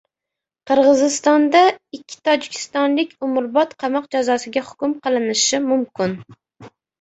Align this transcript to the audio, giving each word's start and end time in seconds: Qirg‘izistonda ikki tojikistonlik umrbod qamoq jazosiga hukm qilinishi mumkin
Qirg‘izistonda 0.69 1.59
ikki 1.97 2.17
tojikistonlik 2.29 3.13
umrbod 3.27 3.77
qamoq 3.85 4.09
jazosiga 4.17 4.65
hukm 4.71 4.97
qilinishi 5.05 5.61
mumkin 5.69 6.19